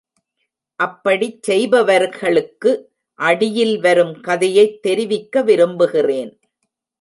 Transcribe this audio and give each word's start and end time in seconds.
அப்படிச் 0.79 1.43
செய்பவர்களுக்கு 1.43 2.71
அடியில் 3.19 3.79
வரும் 3.79 4.21
கதையைத் 4.21 4.81
தெரிவிக்க 4.81 5.41
விரும்புகிறேன். 5.41 6.33